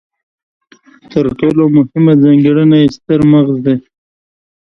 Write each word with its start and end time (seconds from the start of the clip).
تر 1.11 1.25
ټولو 1.39 1.63
مهمه 1.75 2.13
ځانګړنه 2.23 2.75
یې 2.81 2.87
ستر 2.95 3.19
مغز 3.31 3.57
دی. 3.65 3.75